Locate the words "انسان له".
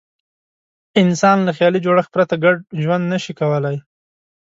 1.01-1.51